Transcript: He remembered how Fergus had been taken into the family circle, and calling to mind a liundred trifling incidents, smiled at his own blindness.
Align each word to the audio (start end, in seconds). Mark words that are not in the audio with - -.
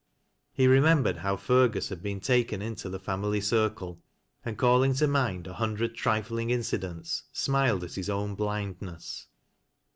He 0.51 0.65
remembered 0.65 1.17
how 1.17 1.35
Fergus 1.35 1.89
had 1.89 2.01
been 2.01 2.19
taken 2.19 2.59
into 2.59 2.89
the 2.89 2.97
family 2.97 3.39
circle, 3.39 4.01
and 4.43 4.57
calling 4.57 4.95
to 4.95 5.05
mind 5.07 5.45
a 5.45 5.53
liundred 5.53 5.93
trifling 5.93 6.49
incidents, 6.49 7.25
smiled 7.33 7.83
at 7.83 7.93
his 7.93 8.09
own 8.09 8.33
blindness. 8.33 9.27